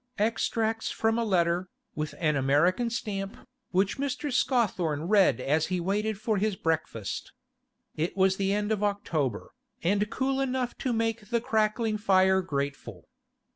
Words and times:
Extracts 0.17 0.89
from 0.89 1.19
a 1.19 1.23
letter, 1.23 1.69
with 1.93 2.15
an 2.17 2.35
American 2.35 2.89
stamp, 2.89 3.37
which 3.69 3.99
Mr. 3.99 4.33
Scawthorne 4.33 5.07
read 5.07 5.39
as 5.39 5.67
he 5.67 5.79
waited 5.79 6.19
for 6.19 6.37
his 6.39 6.55
breakfast. 6.55 7.33
It 7.95 8.17
was 8.17 8.37
the 8.37 8.51
end 8.51 8.71
of 8.71 8.83
October, 8.83 9.51
and 9.83 10.09
cool 10.09 10.41
enough 10.41 10.75
to 10.79 10.91
make 10.91 11.29
the 11.29 11.39
crackling 11.39 11.99
fire 11.99 12.41
grateful. 12.41 13.09